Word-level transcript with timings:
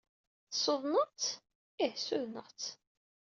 Tessudneḍ-tt? 0.51 1.29
Ih, 1.85 1.95
ssudneɣ-tt. 1.97 2.65